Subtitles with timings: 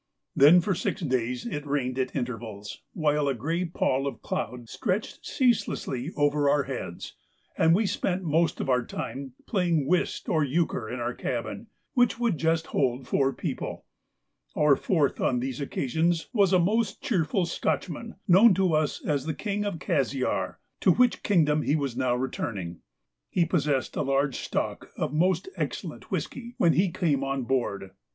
[0.35, 5.23] Then for six days it rained at intervals, while a grey pall of cloud stretched
[5.27, 7.13] ceaselessly over our heads,
[7.55, 12.17] and we spent most of our time playing whist or euchre in our cabin, which
[12.19, 13.85] would just hold four people.
[14.55, 19.35] Our fourth on these occasions was a most cheerful Scotchman, known to us as the
[19.35, 22.79] King of Cassiar, to which kingdom he was now returning.
[23.29, 27.91] He possessed a large stock of most excellent whisky when he came on board.